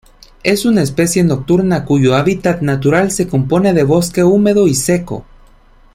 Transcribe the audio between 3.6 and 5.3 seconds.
de bosque húmedo y seco.